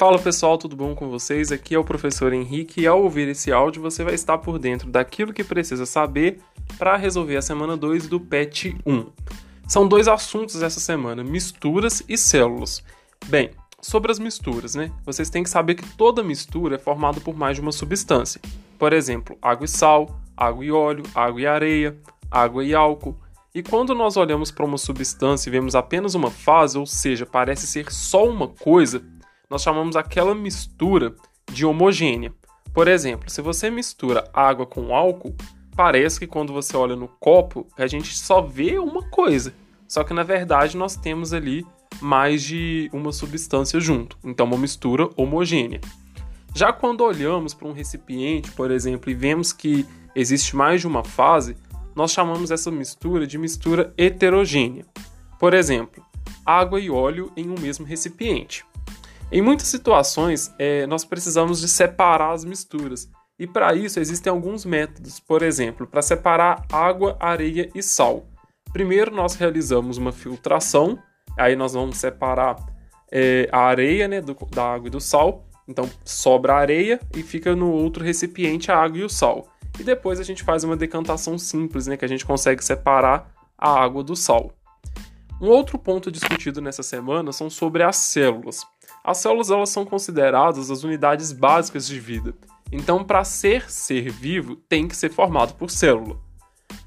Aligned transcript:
Fala 0.00 0.18
pessoal, 0.18 0.56
tudo 0.56 0.74
bom 0.74 0.94
com 0.94 1.10
vocês? 1.10 1.52
Aqui 1.52 1.74
é 1.74 1.78
o 1.78 1.84
professor 1.84 2.32
Henrique 2.32 2.80
e 2.80 2.86
ao 2.86 3.02
ouvir 3.02 3.28
esse 3.28 3.52
áudio 3.52 3.82
você 3.82 4.02
vai 4.02 4.14
estar 4.14 4.38
por 4.38 4.58
dentro 4.58 4.90
daquilo 4.90 5.30
que 5.30 5.44
precisa 5.44 5.84
saber 5.84 6.40
para 6.78 6.96
resolver 6.96 7.36
a 7.36 7.42
semana 7.42 7.76
2 7.76 8.08
do 8.08 8.18
PET 8.18 8.78
1. 8.86 9.06
São 9.68 9.86
dois 9.86 10.08
assuntos 10.08 10.62
essa 10.62 10.80
semana: 10.80 11.22
misturas 11.22 12.02
e 12.08 12.16
células. 12.16 12.82
Bem, 13.26 13.50
sobre 13.78 14.10
as 14.10 14.18
misturas, 14.18 14.74
né? 14.74 14.90
Vocês 15.04 15.28
têm 15.28 15.42
que 15.42 15.50
saber 15.50 15.74
que 15.74 15.86
toda 15.98 16.24
mistura 16.24 16.76
é 16.76 16.78
formada 16.78 17.20
por 17.20 17.36
mais 17.36 17.56
de 17.56 17.60
uma 17.60 17.70
substância. 17.70 18.40
Por 18.78 18.94
exemplo, 18.94 19.36
água 19.42 19.66
e 19.66 19.68
sal, 19.68 20.18
água 20.34 20.64
e 20.64 20.72
óleo, 20.72 21.02
água 21.14 21.42
e 21.42 21.46
areia, 21.46 21.94
água 22.30 22.64
e 22.64 22.74
álcool. 22.74 23.18
E 23.54 23.62
quando 23.62 23.94
nós 23.94 24.16
olhamos 24.16 24.50
para 24.50 24.64
uma 24.64 24.78
substância 24.78 25.50
e 25.50 25.52
vemos 25.52 25.74
apenas 25.74 26.14
uma 26.14 26.30
fase, 26.30 26.78
ou 26.78 26.86
seja, 26.86 27.26
parece 27.26 27.66
ser 27.66 27.92
só 27.92 28.26
uma 28.26 28.48
coisa, 28.48 29.02
nós 29.50 29.62
chamamos 29.62 29.96
aquela 29.96 30.34
mistura 30.34 31.14
de 31.52 31.66
homogênea. 31.66 32.32
Por 32.72 32.86
exemplo, 32.86 33.28
se 33.28 33.42
você 33.42 33.68
mistura 33.68 34.30
água 34.32 34.64
com 34.64 34.94
álcool, 34.94 35.34
parece 35.74 36.20
que 36.20 36.26
quando 36.26 36.52
você 36.52 36.76
olha 36.76 36.94
no 36.94 37.08
copo, 37.08 37.66
a 37.76 37.88
gente 37.88 38.16
só 38.16 38.40
vê 38.40 38.78
uma 38.78 39.02
coisa. 39.10 39.52
Só 39.88 40.04
que 40.04 40.14
na 40.14 40.22
verdade 40.22 40.76
nós 40.76 40.94
temos 40.94 41.32
ali 41.32 41.66
mais 42.00 42.44
de 42.44 42.88
uma 42.92 43.12
substância 43.12 43.80
junto. 43.80 44.16
Então, 44.22 44.46
uma 44.46 44.56
mistura 44.56 45.08
homogênea. 45.16 45.80
Já 46.54 46.72
quando 46.72 47.02
olhamos 47.02 47.52
para 47.52 47.66
um 47.66 47.72
recipiente, 47.72 48.52
por 48.52 48.70
exemplo, 48.70 49.10
e 49.10 49.14
vemos 49.14 49.52
que 49.52 49.84
existe 50.14 50.54
mais 50.54 50.80
de 50.80 50.86
uma 50.86 51.04
fase, 51.04 51.56
nós 51.94 52.12
chamamos 52.12 52.50
essa 52.50 52.70
mistura 52.70 53.26
de 53.26 53.36
mistura 53.36 53.92
heterogênea. 53.98 54.86
Por 55.38 55.54
exemplo, 55.54 56.04
água 56.46 56.80
e 56.80 56.90
óleo 56.90 57.32
em 57.36 57.48
um 57.48 57.58
mesmo 57.60 57.84
recipiente. 57.84 58.64
Em 59.32 59.40
muitas 59.40 59.68
situações, 59.68 60.52
é, 60.58 60.86
nós 60.86 61.04
precisamos 61.04 61.60
de 61.60 61.68
separar 61.68 62.32
as 62.32 62.44
misturas. 62.44 63.08
E 63.38 63.46
para 63.46 63.74
isso 63.74 64.00
existem 64.00 64.30
alguns 64.30 64.64
métodos. 64.64 65.20
Por 65.20 65.42
exemplo, 65.42 65.86
para 65.86 66.02
separar 66.02 66.66
água, 66.70 67.16
areia 67.20 67.70
e 67.74 67.82
sal. 67.82 68.26
Primeiro 68.72 69.14
nós 69.14 69.34
realizamos 69.34 69.98
uma 69.98 70.12
filtração, 70.12 70.98
aí 71.38 71.56
nós 71.56 71.72
vamos 71.72 71.96
separar 71.96 72.56
é, 73.10 73.48
a 73.52 73.60
areia 73.60 74.08
né, 74.08 74.20
do, 74.20 74.36
da 74.50 74.74
água 74.74 74.88
e 74.88 74.90
do 74.90 75.00
sal. 75.00 75.46
Então 75.66 75.88
sobra 76.04 76.54
a 76.54 76.58
areia 76.58 77.00
e 77.16 77.22
fica 77.22 77.54
no 77.54 77.70
outro 77.70 78.04
recipiente 78.04 78.72
a 78.72 78.76
água 78.76 78.98
e 78.98 79.04
o 79.04 79.08
sal. 79.08 79.46
E 79.78 79.84
depois 79.84 80.18
a 80.18 80.24
gente 80.24 80.42
faz 80.42 80.64
uma 80.64 80.76
decantação 80.76 81.38
simples, 81.38 81.86
né, 81.86 81.96
que 81.96 82.04
a 82.04 82.08
gente 82.08 82.26
consegue 82.26 82.64
separar 82.64 83.32
a 83.56 83.80
água 83.80 84.02
do 84.02 84.16
sal. 84.16 84.52
Um 85.40 85.48
outro 85.48 85.78
ponto 85.78 86.12
discutido 86.12 86.60
nessa 86.60 86.82
semana 86.82 87.32
são 87.32 87.48
sobre 87.48 87.82
as 87.82 87.96
células. 87.96 88.60
As 89.04 89.18
células 89.18 89.50
elas 89.50 89.70
são 89.70 89.84
consideradas 89.84 90.70
as 90.70 90.84
unidades 90.84 91.32
básicas 91.32 91.86
de 91.86 91.98
vida. 91.98 92.34
Então, 92.72 93.02
para 93.02 93.24
ser 93.24 93.70
ser 93.70 94.10
vivo, 94.10 94.56
tem 94.56 94.86
que 94.86 94.96
ser 94.96 95.10
formado 95.10 95.54
por 95.54 95.70
célula. 95.70 96.16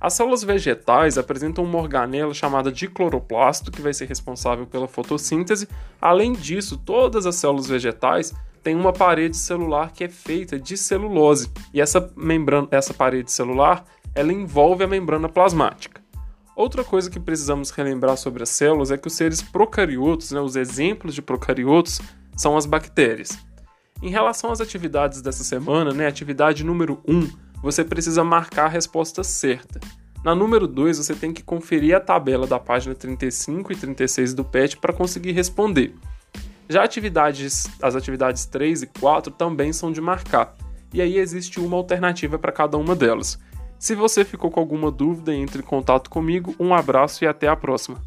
As 0.00 0.14
células 0.14 0.44
vegetais 0.44 1.16
apresentam 1.16 1.64
uma 1.64 1.78
organela 1.78 2.34
chamada 2.34 2.70
de 2.70 2.88
cloroplasto, 2.88 3.70
que 3.70 3.80
vai 3.80 3.94
ser 3.94 4.08
responsável 4.08 4.66
pela 4.66 4.88
fotossíntese. 4.88 5.68
Além 6.00 6.32
disso, 6.32 6.76
todas 6.76 7.26
as 7.26 7.36
células 7.36 7.66
vegetais 7.66 8.32
têm 8.62 8.76
uma 8.76 8.92
parede 8.92 9.36
celular 9.36 9.92
que 9.92 10.04
é 10.04 10.08
feita 10.08 10.58
de 10.58 10.76
celulose, 10.76 11.50
e 11.72 11.80
essa 11.80 12.12
membrana, 12.16 12.68
essa 12.70 12.92
parede 12.94 13.30
celular, 13.32 13.84
ela 14.14 14.32
envolve 14.32 14.84
a 14.84 14.88
membrana 14.88 15.28
plasmática. 15.28 16.01
Outra 16.62 16.84
coisa 16.84 17.10
que 17.10 17.18
precisamos 17.18 17.72
relembrar 17.72 18.16
sobre 18.16 18.44
as 18.44 18.48
células 18.48 18.92
é 18.92 18.96
que 18.96 19.08
os 19.08 19.14
seres 19.14 19.42
procariotos, 19.42 20.30
né, 20.30 20.40
os 20.40 20.54
exemplos 20.54 21.12
de 21.12 21.20
procariotos, 21.20 22.00
são 22.36 22.56
as 22.56 22.66
bactérias. 22.66 23.36
Em 24.00 24.10
relação 24.10 24.52
às 24.52 24.60
atividades 24.60 25.20
dessa 25.20 25.42
semana, 25.42 25.92
né, 25.92 26.06
atividade 26.06 26.62
número 26.62 27.02
1, 27.04 27.28
você 27.60 27.82
precisa 27.82 28.22
marcar 28.22 28.66
a 28.66 28.68
resposta 28.68 29.24
certa. 29.24 29.80
Na 30.24 30.36
número 30.36 30.68
2, 30.68 30.98
você 30.98 31.16
tem 31.16 31.32
que 31.32 31.42
conferir 31.42 31.96
a 31.96 32.00
tabela 32.00 32.46
da 32.46 32.60
página 32.60 32.94
35 32.94 33.72
e 33.72 33.74
36 33.74 34.32
do 34.32 34.44
PET 34.44 34.76
para 34.76 34.92
conseguir 34.92 35.32
responder. 35.32 35.96
Já 36.68 36.84
atividades, 36.84 37.66
as 37.82 37.96
atividades 37.96 38.46
3 38.46 38.82
e 38.82 38.86
4 38.86 39.32
também 39.32 39.72
são 39.72 39.90
de 39.90 40.00
marcar, 40.00 40.54
e 40.94 41.02
aí 41.02 41.18
existe 41.18 41.58
uma 41.58 41.76
alternativa 41.76 42.38
para 42.38 42.52
cada 42.52 42.78
uma 42.78 42.94
delas. 42.94 43.36
Se 43.82 43.96
você 43.96 44.24
ficou 44.24 44.48
com 44.48 44.60
alguma 44.60 44.92
dúvida, 44.92 45.34
entre 45.34 45.60
em 45.60 45.64
contato 45.64 46.08
comigo. 46.08 46.54
Um 46.60 46.72
abraço 46.72 47.24
e 47.24 47.26
até 47.26 47.48
a 47.48 47.56
próxima. 47.56 48.00